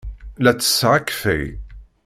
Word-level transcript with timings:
La 0.43 0.51
ttesseɣ 0.53 0.91
akeffay. 0.99 1.45